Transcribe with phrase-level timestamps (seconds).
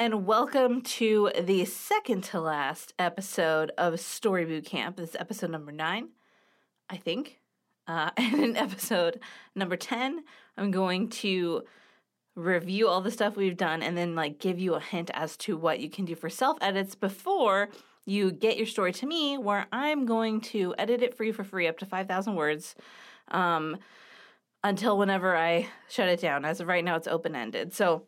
[0.00, 4.96] and welcome to the second to last episode of Story Boot Camp.
[4.96, 6.10] This is episode number nine,
[6.88, 7.40] I think.
[7.88, 9.18] Uh, and in episode
[9.56, 10.22] number 10,
[10.56, 11.64] I'm going to
[12.36, 15.56] review all the stuff we've done and then like give you a hint as to
[15.56, 17.68] what you can do for self edits before
[18.06, 21.42] you get your story to me where i'm going to edit it for you for
[21.42, 22.76] free up to 5000 words
[23.32, 23.76] um,
[24.62, 28.04] until whenever i shut it down as of right now it's open ended so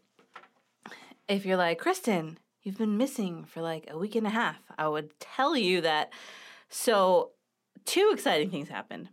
[1.30, 4.86] if you're like kristen you've been missing for like a week and a half i
[4.86, 6.12] would tell you that.
[6.68, 7.30] So
[7.84, 9.08] two exciting things happened.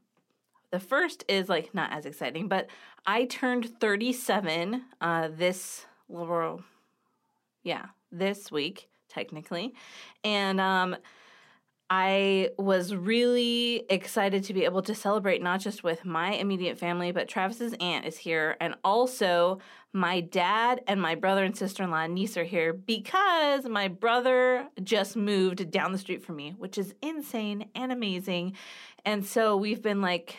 [0.71, 2.67] The first is like not as exciting, but
[3.05, 6.61] I turned 37 uh, this little,
[7.63, 9.73] yeah, this week technically,
[10.23, 10.97] and um,
[11.89, 17.11] I was really excited to be able to celebrate not just with my immediate family,
[17.11, 19.59] but Travis's aunt is here, and also
[19.94, 23.88] my dad and my brother and sister in law and niece are here because my
[23.88, 28.53] brother just moved down the street from me, which is insane and amazing.
[29.05, 30.38] And so we've been like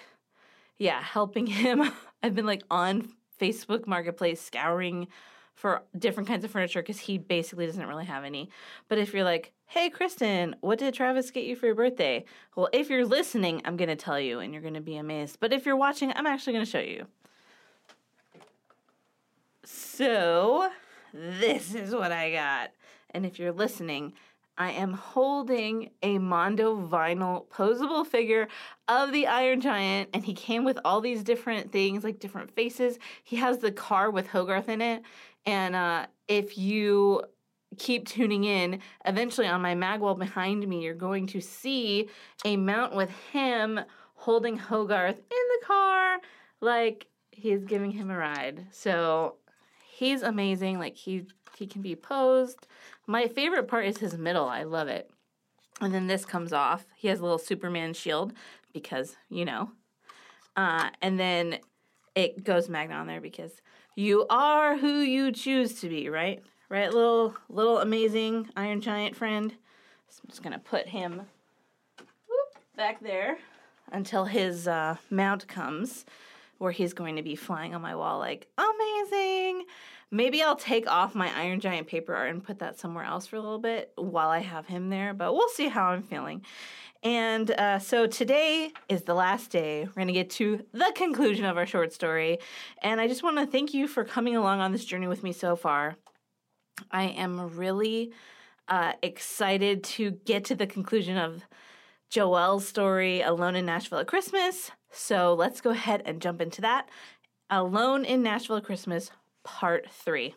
[0.78, 1.90] yeah, helping him.
[2.22, 3.08] I've been like on
[3.40, 5.08] Facebook Marketplace scouring
[5.54, 8.48] for different kinds of furniture because he basically doesn't really have any.
[8.88, 12.24] But if you're like, hey, Kristen, what did Travis get you for your birthday?
[12.56, 15.38] Well, if you're listening, I'm going to tell you and you're going to be amazed.
[15.40, 17.06] But if you're watching, I'm actually going to show you.
[19.64, 20.70] So,
[21.12, 22.70] this is what I got.
[23.10, 24.14] And if you're listening,
[24.56, 28.48] I am holding a Mondo vinyl posable figure
[28.88, 32.98] of the Iron Giant, and he came with all these different things, like different faces.
[33.22, 35.02] He has the car with Hogarth in it,
[35.44, 37.22] and uh, if you
[37.76, 42.08] keep tuning in, eventually on my mag wall behind me, you're going to see
[42.44, 43.80] a mount with him
[44.14, 46.18] holding Hogarth in the car,
[46.60, 48.66] like he's giving him a ride.
[48.70, 49.36] So
[49.86, 50.78] he's amazing.
[50.78, 52.66] Like he he can be posed.
[53.06, 54.46] My favorite part is his middle.
[54.46, 55.10] I love it.
[55.80, 56.86] And then this comes off.
[56.96, 58.32] He has a little Superman shield
[58.72, 59.72] because, you know.
[60.56, 61.58] Uh, and then
[62.14, 63.52] it goes magnet on there because
[63.94, 66.42] you are who you choose to be, right?
[66.70, 69.54] Right, little little amazing Iron Giant friend.
[70.08, 71.22] So I'm just gonna put him
[71.98, 73.38] whoop, back there
[73.90, 76.04] until his uh, mount comes,
[76.58, 79.64] where he's going to be flying on my wall like amazing.
[80.10, 83.36] Maybe I'll take off my Iron Giant paper art and put that somewhere else for
[83.36, 86.42] a little bit while I have him there, but we'll see how I'm feeling.
[87.02, 89.84] And uh, so today is the last day.
[89.84, 92.38] We're going to get to the conclusion of our short story.
[92.82, 95.32] And I just want to thank you for coming along on this journey with me
[95.32, 95.96] so far.
[96.90, 98.12] I am really
[98.68, 101.42] uh, excited to get to the conclusion of
[102.10, 104.70] Joelle's story, Alone in Nashville at Christmas.
[104.90, 106.88] So let's go ahead and jump into that.
[107.50, 109.10] Alone in Nashville at Christmas,
[109.44, 110.34] Part 3.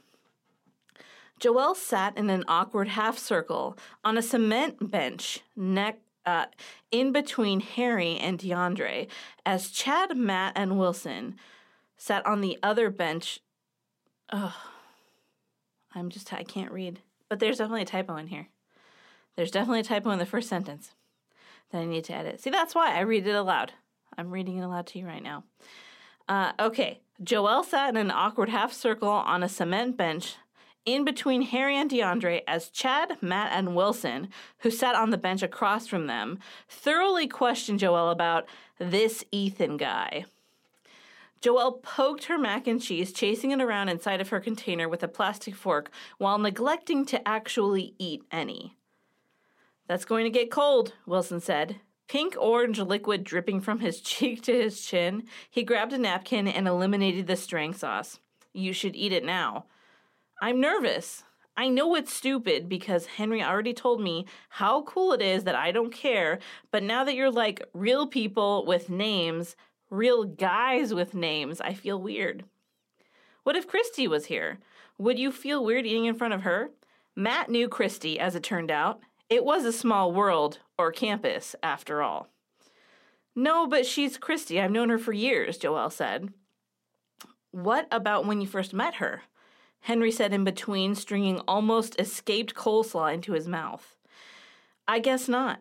[1.39, 6.45] Joelle sat in an awkward half circle on a cement bench neck, uh,
[6.91, 9.07] in between Harry and DeAndre
[9.45, 11.35] as Chad, Matt, and Wilson
[11.97, 13.39] sat on the other bench.
[14.31, 14.55] Oh,
[15.93, 17.01] I'm just, I can't read.
[17.29, 18.47] But there's definitely a typo in here.
[19.35, 20.91] There's definitely a typo in the first sentence
[21.71, 22.41] that I need to edit.
[22.41, 23.73] See, that's why I read it aloud.
[24.17, 25.45] I'm reading it aloud to you right now.
[26.27, 30.35] Uh, okay, Joelle sat in an awkward half circle on a cement bench
[30.85, 34.29] in between Harry and DeAndre as Chad, Matt, and Wilson,
[34.59, 38.47] who sat on the bench across from them, thoroughly questioned Joelle about
[38.79, 40.25] this Ethan guy.
[41.41, 45.07] Joelle poked her mac and cheese, chasing it around inside of her container with a
[45.07, 45.89] plastic fork
[46.19, 48.77] while neglecting to actually eat any.
[49.87, 51.77] That's going to get cold, Wilson said.
[52.07, 56.67] Pink orange liquid dripping from his cheek to his chin, he grabbed a napkin and
[56.67, 58.19] eliminated the strang sauce.
[58.53, 59.65] You should eat it now.
[60.41, 61.23] I'm nervous.
[61.57, 65.71] I know it's stupid because Henry already told me how cool it is that I
[65.71, 66.39] don't care,
[66.71, 69.55] but now that you're like real people with names,
[69.91, 72.45] real guys with names, I feel weird.
[73.43, 74.57] What if Christy was here?
[74.97, 76.71] Would you feel weird eating in front of her?
[77.15, 79.01] Matt knew Christy, as it turned out.
[79.29, 82.29] It was a small world, or campus, after all.
[83.35, 84.59] No, but she's Christy.
[84.59, 86.33] I've known her for years, Joelle said.
[87.51, 89.23] What about when you first met her?
[89.81, 93.95] Henry said in between, stringing almost escaped coleslaw into his mouth.
[94.87, 95.59] I guess not.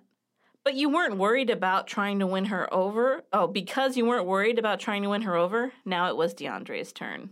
[0.63, 3.25] But you weren't worried about trying to win her over?
[3.33, 5.73] Oh, because you weren't worried about trying to win her over?
[5.85, 7.31] Now it was DeAndre's turn.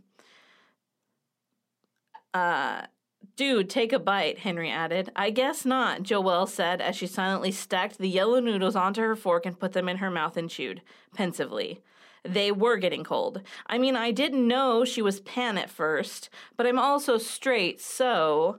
[2.33, 2.83] Uh,
[3.37, 5.11] dude, take a bite, Henry added.
[5.15, 9.45] I guess not, Joelle said as she silently stacked the yellow noodles onto her fork
[9.45, 10.83] and put them in her mouth and chewed,
[11.15, 11.83] pensively.
[12.25, 13.43] They were getting cold.
[13.67, 18.59] I mean, I didn't know she was pan at first, but I'm also straight, so.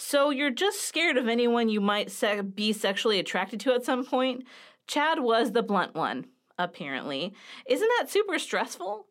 [0.00, 4.02] So you're just scared of anyone you might se- be sexually attracted to at some
[4.02, 4.44] point?
[4.86, 6.24] Chad was the blunt one,
[6.58, 7.34] apparently.
[7.66, 9.06] Isn't that super stressful?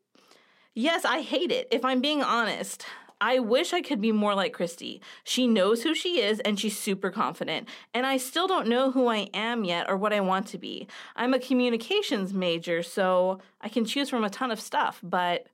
[0.73, 2.87] Yes, I hate it, if I'm being honest.
[3.21, 4.99] I wish I could be more like Christy.
[5.23, 7.69] She knows who she is and she's super confident.
[7.93, 10.87] And I still don't know who I am yet or what I want to be.
[11.15, 15.45] I'm a communications major, so I can choose from a ton of stuff, but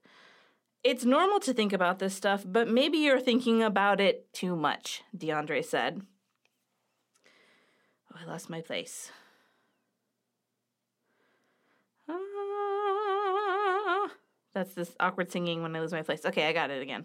[0.86, 5.02] it's normal to think about this stuff, but maybe you're thinking about it too much,
[5.16, 6.02] DeAndre said.
[8.12, 9.10] Oh, I lost my place.
[12.08, 12.14] Ah,
[14.54, 16.24] that's this awkward singing when I lose my place.
[16.24, 17.04] Okay, I got it again.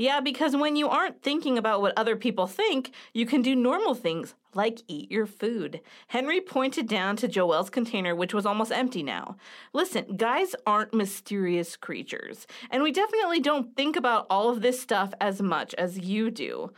[0.00, 3.94] Yeah, because when you aren't thinking about what other people think, you can do normal
[3.94, 5.82] things like eat your food.
[6.06, 9.36] Henry pointed down to Joelle's container, which was almost empty now.
[9.74, 15.12] Listen, guys aren't mysterious creatures, and we definitely don't think about all of this stuff
[15.20, 16.72] as much as you do.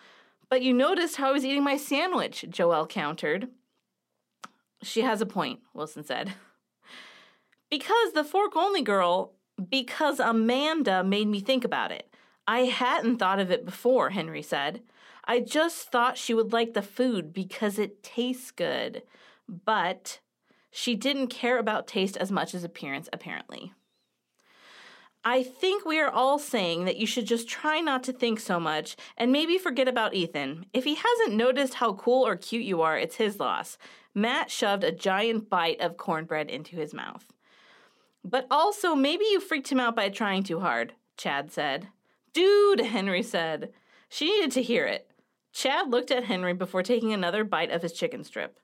[0.50, 3.46] But you noticed how I was eating my sandwich, Joelle countered.
[4.82, 6.32] She has a point, Wilson said.
[7.70, 9.34] Because the fork only girl,
[9.70, 12.11] because Amanda made me think about it.
[12.46, 14.82] I hadn't thought of it before, Henry said.
[15.24, 19.02] I just thought she would like the food because it tastes good.
[19.48, 20.20] But
[20.70, 23.72] she didn't care about taste as much as appearance, apparently.
[25.24, 28.58] I think we are all saying that you should just try not to think so
[28.58, 30.66] much and maybe forget about Ethan.
[30.72, 33.78] If he hasn't noticed how cool or cute you are, it's his loss.
[34.14, 37.32] Matt shoved a giant bite of cornbread into his mouth.
[38.24, 41.88] But also, maybe you freaked him out by trying too hard, Chad said.
[42.32, 43.72] Dude, Henry said.
[44.08, 45.10] She needed to hear it.
[45.52, 48.58] Chad looked at Henry before taking another bite of his chicken strip.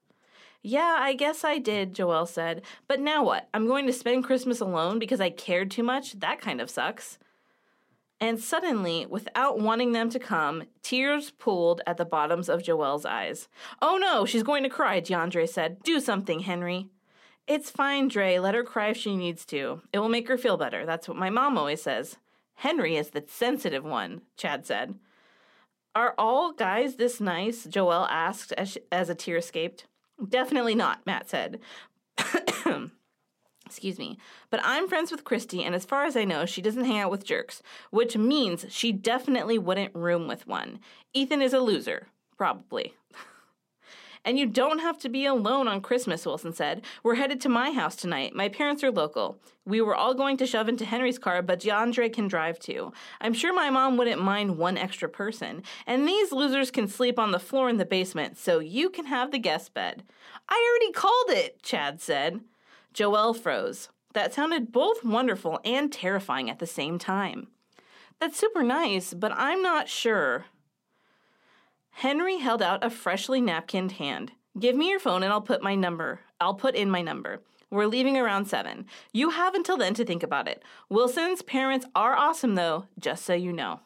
[0.62, 2.62] Yeah, I guess I did, Joelle said.
[2.86, 3.48] But now what?
[3.54, 6.18] I'm going to spend Christmas alone because I cared too much?
[6.20, 7.18] That kind of sucks.
[8.20, 13.48] And suddenly, without wanting them to come, tears pooled at the bottoms of Joelle's eyes.
[13.80, 15.82] Oh no, she's going to cry, DeAndre said.
[15.84, 16.88] Do something, Henry.
[17.46, 18.38] It's fine, Dre.
[18.38, 19.82] Let her cry if she needs to.
[19.92, 20.84] It will make her feel better.
[20.84, 22.16] That's what my mom always says.
[22.58, 24.96] Henry is the sensitive one, Chad said.
[25.94, 27.68] Are all guys this nice?
[27.68, 29.86] Joelle asked as, she, as a tear escaped.
[30.28, 31.60] Definitely not, Matt said.
[33.64, 34.18] Excuse me.
[34.50, 37.12] But I'm friends with Christy, and as far as I know, she doesn't hang out
[37.12, 40.80] with jerks, which means she definitely wouldn't room with one.
[41.14, 42.94] Ethan is a loser, probably.
[44.28, 46.84] And you don't have to be alone on Christmas, Wilson said.
[47.02, 48.34] We're headed to my house tonight.
[48.34, 49.38] My parents are local.
[49.64, 52.92] We were all going to shove into Henry's car, but DeAndre can drive too.
[53.22, 55.62] I'm sure my mom wouldn't mind one extra person.
[55.86, 59.30] And these losers can sleep on the floor in the basement, so you can have
[59.30, 60.02] the guest bed.
[60.46, 62.42] I already called it, Chad said.
[62.92, 63.88] Joelle froze.
[64.12, 67.48] That sounded both wonderful and terrifying at the same time.
[68.20, 70.44] That's super nice, but I'm not sure.
[71.98, 74.30] Henry held out a freshly napkined hand.
[74.56, 76.20] Give me your phone and I'll put my number.
[76.40, 77.42] I'll put in my number.
[77.72, 78.86] We're leaving around 7.
[79.12, 80.62] You have until then to think about it.
[80.88, 83.80] Wilson's parents are awesome, though, just so you know.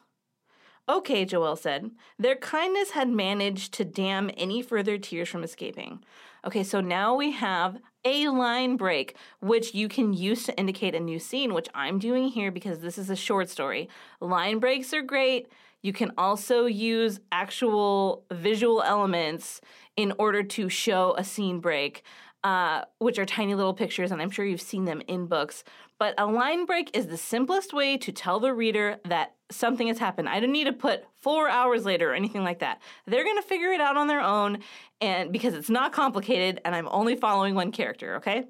[0.87, 1.89] Okay, Joelle said.
[2.19, 6.03] Their kindness had managed to dam any further tears from escaping.
[6.45, 10.99] Okay, so now we have a line break, which you can use to indicate a
[10.99, 13.89] new scene, which I'm doing here because this is a short story.
[14.21, 15.47] Line breaks are great.
[15.83, 19.61] You can also use actual visual elements
[19.95, 22.03] in order to show a scene break,
[22.43, 25.63] uh, which are tiny little pictures, and I'm sure you've seen them in books.
[25.99, 29.99] But a line break is the simplest way to tell the reader that something has
[29.99, 30.29] happened.
[30.29, 32.81] I don't need to put four hours later or anything like that.
[33.05, 34.59] They're going to figure it out on their own,
[34.99, 38.45] and because it's not complicated, and I'm only following one character, okay?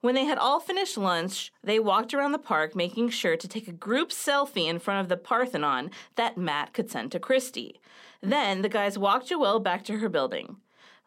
[0.00, 3.66] When they had all finished lunch, they walked around the park, making sure to take
[3.66, 7.80] a group selfie in front of the Parthenon that Matt could send to Christy.
[8.20, 10.58] Then the guys walked Joelle back to her building.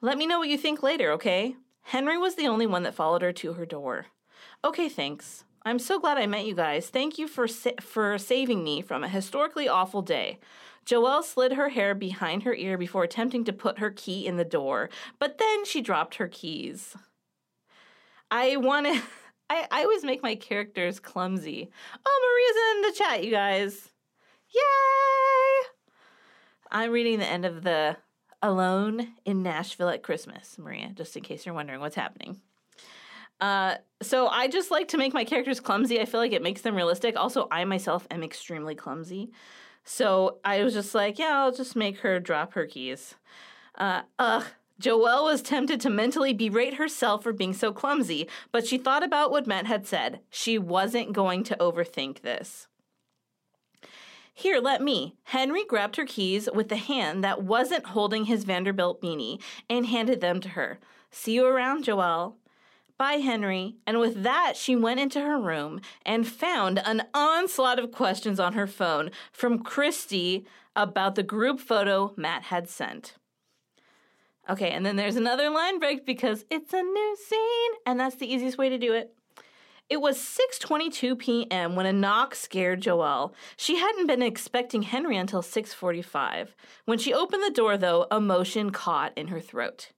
[0.01, 1.55] Let me know what you think later, okay?
[1.83, 4.07] Henry was the only one that followed her to her door.
[4.63, 5.45] Okay, thanks.
[5.63, 6.89] I'm so glad I met you guys.
[6.89, 10.39] Thank you for sa- for saving me from a historically awful day.
[10.86, 14.45] Joelle slid her hair behind her ear before attempting to put her key in the
[14.45, 16.95] door, but then she dropped her keys.
[18.31, 19.01] I want to.
[19.50, 21.69] I, I always make my characters clumsy.
[22.05, 23.89] Oh, Maria's in the chat, you guys.
[24.55, 25.67] Yay!
[26.71, 27.97] I'm reading the end of the
[28.41, 32.39] Alone in Nashville at Christmas, Maria, just in case you're wondering what's happening.
[33.41, 36.00] Uh, so I just like to make my characters clumsy.
[36.00, 37.17] I feel like it makes them realistic.
[37.17, 39.31] Also, I myself am extremely clumsy.
[39.83, 43.15] So I was just like, yeah, I'll just make her drop her keys.
[43.75, 44.45] Uh, ugh.
[44.81, 49.29] Joelle was tempted to mentally berate herself for being so clumsy, but she thought about
[49.29, 50.21] what Matt had said.
[50.31, 52.67] She wasn't going to overthink this.
[54.33, 55.17] Here, let me.
[55.23, 60.19] Henry grabbed her keys with the hand that wasn't holding his Vanderbilt beanie and handed
[60.19, 60.79] them to her.
[61.11, 62.33] See you around, Joelle.
[62.97, 63.75] Bye, Henry.
[63.85, 68.53] And with that, she went into her room and found an onslaught of questions on
[68.53, 70.45] her phone from Christy
[70.75, 73.15] about the group photo Matt had sent.
[74.51, 78.29] Okay, and then there's another line break because it's a new scene, and that's the
[78.29, 79.15] easiest way to do it.
[79.89, 81.77] It was 6:22 p.m.
[81.77, 83.31] when a knock scared Joelle.
[83.55, 86.50] She hadn't been expecting Henry until 6:45.
[86.84, 89.91] When she opened the door though, emotion caught in her throat.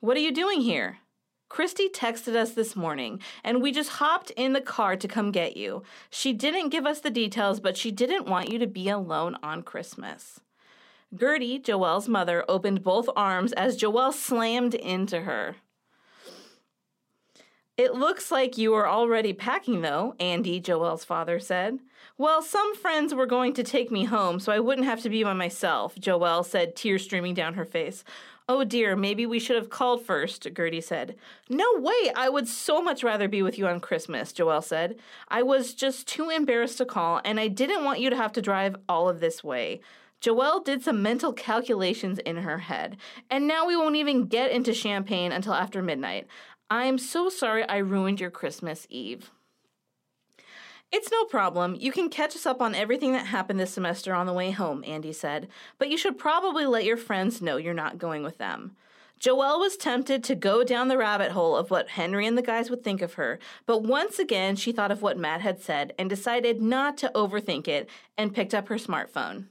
[0.00, 0.98] What are you doing here?
[1.48, 5.56] Christy texted us this morning, and we just hopped in the car to come get
[5.56, 5.84] you.
[6.10, 9.62] She didn't give us the details, but she didn't want you to be alone on
[9.62, 10.40] Christmas.
[11.16, 15.56] Gertie, Joelle's mother, opened both arms as Joelle slammed into her.
[17.78, 21.78] It looks like you are already packing, though, Andy, Joelle's father said.
[22.18, 25.22] Well, some friends were going to take me home so I wouldn't have to be
[25.22, 28.02] by myself, Joelle said, tears streaming down her face.
[28.50, 31.16] Oh dear, maybe we should have called first, Gertie said.
[31.48, 34.98] No way, I would so much rather be with you on Christmas, Joelle said.
[35.28, 38.42] I was just too embarrassed to call, and I didn't want you to have to
[38.42, 39.80] drive all of this way.
[40.20, 42.96] Joelle did some mental calculations in her head,
[43.30, 46.26] and now we won't even get into Champaign until after midnight.
[46.70, 49.30] I'm so sorry I ruined your Christmas Eve.
[50.90, 51.76] It's no problem.
[51.78, 54.82] You can catch us up on everything that happened this semester on the way home,
[54.86, 55.48] Andy said,
[55.78, 58.74] but you should probably let your friends know you're not going with them.
[59.20, 62.70] Joelle was tempted to go down the rabbit hole of what Henry and the guys
[62.70, 66.08] would think of her, but once again she thought of what Matt had said and
[66.08, 69.46] decided not to overthink it and picked up her smartphone.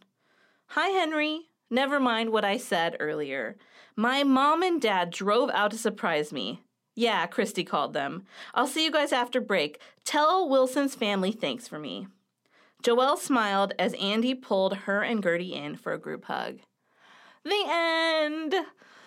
[0.72, 1.50] Hi, Henry.
[1.70, 3.56] Never mind what I said earlier.
[3.96, 6.62] My mom and dad drove out to surprise me.
[6.94, 8.26] Yeah, Christy called them.
[8.54, 9.80] I'll see you guys after break.
[10.04, 12.08] Tell Wilson's family thanks for me.
[12.84, 16.60] Joelle smiled as Andy pulled her and Gertie in for a group hug.
[17.46, 18.54] The end.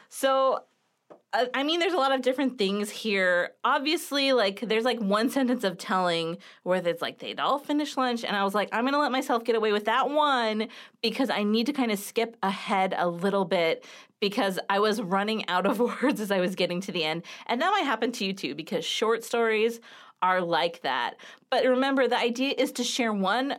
[0.09, 0.61] So
[1.33, 3.53] Uh, I mean, there's a lot of different things here.
[3.63, 8.25] Obviously, like there's like one sentence of telling where it's like they'd all finish lunch,
[8.25, 10.69] and I was like, I'm gonna let myself get away with that one
[11.03, 13.85] because I need to kind of skip ahead a little bit
[14.19, 17.63] because I was running out of words as I was getting to the end, and
[17.63, 19.81] that might happen to you too because short stories
[20.23, 21.15] are like that.
[21.49, 23.57] But remember, the idea is to share one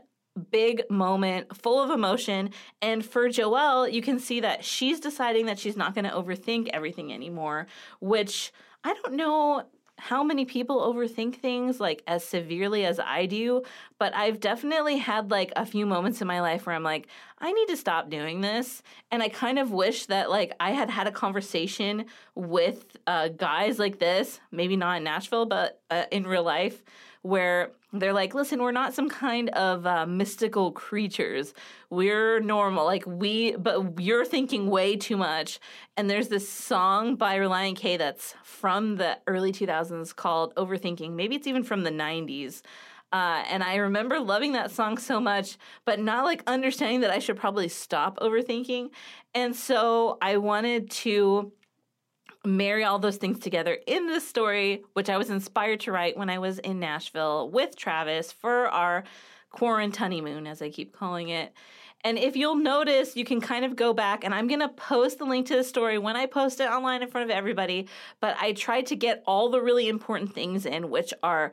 [0.52, 2.52] big moment full of emotion.
[2.82, 6.70] And for Joelle, you can see that she's deciding that she's not going to overthink
[6.70, 7.68] everything anymore,
[8.00, 8.52] which
[8.84, 9.66] I don't know
[10.02, 13.62] how many people overthink things like as severely as I do,
[14.00, 17.08] but I've definitely had like a few moments in my life where I'm like,
[17.38, 18.82] I need to stop doing this.
[19.12, 23.78] And I kind of wish that like I had had a conversation with uh, guys
[23.78, 26.82] like this, maybe not in Nashville, but uh, in real life,
[27.22, 31.54] where they're like, listen, we're not some kind of uh, mystical creatures.
[31.90, 32.86] We're normal.
[32.86, 35.60] Like, we, but you're thinking way too much.
[35.98, 41.12] And there's this song by Relient K that's from the early 2000s called Overthinking.
[41.12, 42.62] Maybe it's even from the 90s.
[43.12, 47.20] Uh, and I remember loving that song so much, but not like understanding that I
[47.20, 48.90] should probably stop overthinking.
[49.36, 51.52] And so I wanted to
[52.44, 56.30] marry all those things together in this story, which I was inspired to write when
[56.30, 59.04] I was in Nashville with Travis for our
[59.52, 61.54] quarantine moon, as I keep calling it.
[62.04, 65.26] And if you'll notice, you can kind of go back, and I'm to post the
[65.26, 67.88] link to the story when I post it online in front of everybody.
[68.20, 71.52] But I tried to get all the really important things in, which are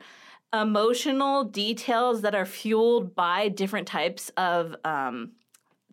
[0.51, 5.33] emotional details that are fueled by different types of um,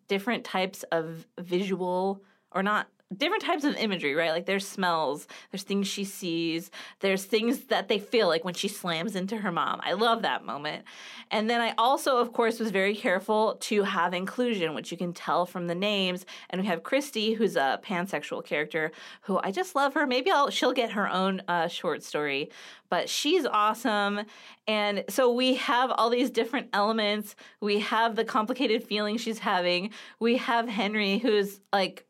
[0.08, 2.22] different types of visual
[2.52, 4.32] or not different types of imagery, right?
[4.32, 8.66] Like there's smells, there's things she sees, there's things that they feel like when she
[8.66, 9.80] slams into her mom.
[9.84, 10.84] I love that moment.
[11.30, 15.12] And then I also, of course, was very careful to have inclusion, which you can
[15.12, 16.26] tell from the names.
[16.50, 18.90] And we have Christy, who's a pansexual character,
[19.22, 20.04] who I just love her.
[20.06, 22.50] Maybe I'll she'll get her own uh, short story,
[22.90, 24.22] but she's awesome.
[24.66, 27.36] And so we have all these different elements.
[27.60, 29.90] We have the complicated feeling she's having.
[30.18, 32.04] We have Henry, who's like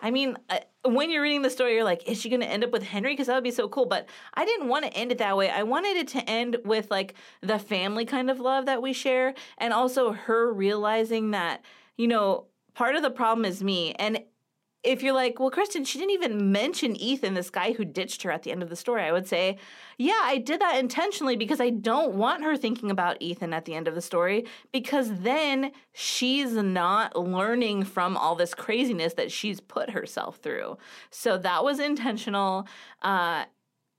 [0.00, 2.64] I mean, uh, when you're reading the story, you're like, is she going to end
[2.64, 3.12] up with Henry?
[3.12, 3.86] Because that would be so cool.
[3.86, 5.50] But I didn't want to end it that way.
[5.50, 9.34] I wanted it to end with like the family kind of love that we share,
[9.58, 11.64] and also her realizing that,
[11.96, 13.92] you know, part of the problem is me.
[13.94, 14.22] And
[14.82, 18.30] if you're like, well, Kristen, she didn't even mention Ethan, this guy who ditched her
[18.30, 19.58] at the end of the story, I would say,
[19.98, 23.74] yeah, I did that intentionally because I don't want her thinking about Ethan at the
[23.74, 29.60] end of the story because then she's not learning from all this craziness that she's
[29.60, 30.78] put herself through.
[31.10, 32.66] So that was intentional.
[33.02, 33.44] Uh,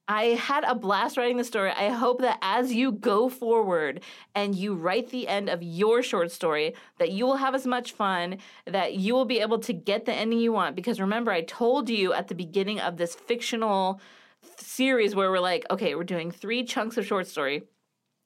[0.08, 1.72] I had a blast writing the story.
[1.72, 4.04] I hope that as you go forward
[4.36, 7.94] and you write the end of your short story, that you will have as much
[7.94, 10.76] fun, that you will be able to get the ending you want.
[10.76, 14.02] Because remember, I told you at the beginning of this fictional
[14.58, 17.64] series where we're like, okay, we're doing three chunks of short story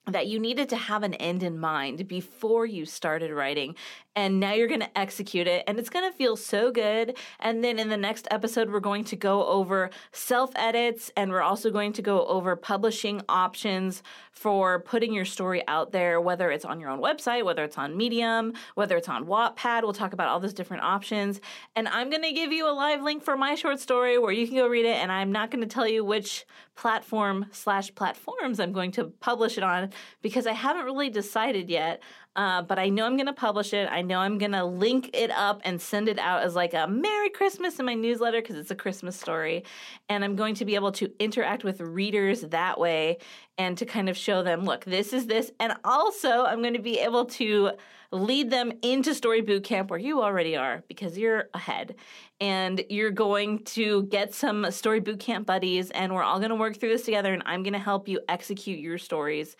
[0.08, 3.76] that you needed to have an end in mind before you started writing
[4.16, 7.18] and now you're going to execute it and it's going to feel so good.
[7.40, 11.42] And then in the next episode we're going to go over self edits and we're
[11.42, 16.66] also going to go over publishing options for putting your story out there whether it's
[16.66, 19.84] on your own website whether it's on medium whether it's on wattpad.
[19.84, 21.42] We'll talk about all those different options.
[21.76, 24.48] And i'm going to give you a live link for my short story where you
[24.48, 26.46] can go read it and i'm not going to tell you which
[26.76, 29.90] platform slash platforms i'm going to publish it on
[30.22, 32.02] because i haven't really decided yet
[32.36, 33.88] uh, but I know I'm going to publish it.
[33.90, 36.86] I know I'm going to link it up and send it out as like a
[36.86, 39.64] Merry Christmas in my newsletter because it's a Christmas story.
[40.10, 43.20] And I'm going to be able to interact with readers that way
[43.58, 45.52] and to kind of show them, look, this is this.
[45.62, 47.72] And also, I'm going to be able to
[48.12, 51.96] lead them into Story Boot Camp where you already are because you're ahead.
[52.42, 56.56] And you're going to get some Story Boot Camp buddies, and we're all going to
[56.56, 57.34] work through this together.
[57.34, 59.56] And I'm going to help you execute your stories.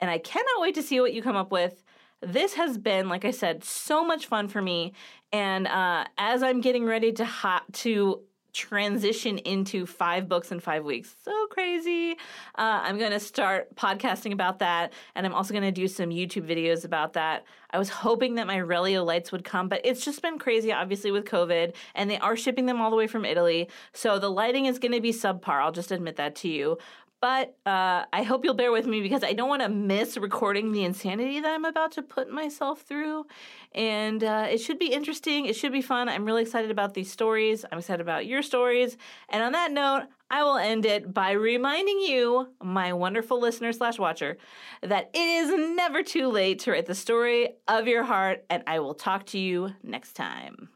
[0.00, 1.82] And I cannot wait to see what you come up with.
[2.22, 4.92] This has been, like I said, so much fun for me.
[5.32, 10.84] And uh, as I'm getting ready to ha- to transition into five books in five
[10.84, 11.14] weeks.
[11.24, 12.12] So crazy.
[12.56, 14.92] Uh, I'm going to start podcasting about that.
[15.14, 17.44] And I'm also going to do some YouTube videos about that.
[17.70, 21.10] I was hoping that my Relio lights would come, but it's just been crazy, obviously,
[21.10, 21.74] with COVID.
[21.94, 23.68] And they are shipping them all the way from Italy.
[23.92, 25.62] So the lighting is going to be subpar.
[25.62, 26.78] I'll just admit that to you.
[27.20, 30.72] But uh, I hope you'll bear with me because I don't want to miss recording
[30.72, 33.26] the insanity that I'm about to put myself through.
[33.74, 35.44] And uh, it should be interesting.
[35.44, 36.08] It should be fun.
[36.08, 37.66] I'm really excited about these stories.
[37.70, 38.96] I'm excited about your stories.
[39.28, 43.98] And on that note, I will end it by reminding you, my wonderful listener slash
[43.98, 44.38] watcher,
[44.82, 48.44] that it is never too late to write the story of your heart.
[48.48, 50.70] And I will talk to you next time.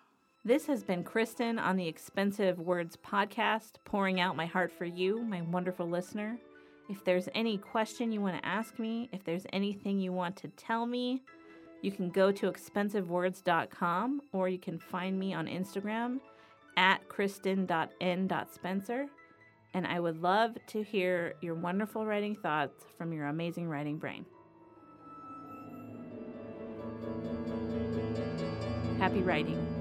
[0.47, 5.23] This has been Kristen on the Expensive Words podcast, pouring out my heart for you,
[5.23, 6.39] my wonderful listener.
[6.91, 10.49] If there's any question you want to ask me, if there's anything you want to
[10.49, 11.23] tell me,
[11.81, 16.21] you can go to expensivewords.com or you can find me on Instagram
[16.77, 19.07] at kristen.n.spencer.
[19.73, 24.27] And I would love to hear your wonderful writing thoughts from your amazing writing brain.
[28.99, 29.74] Happy writing.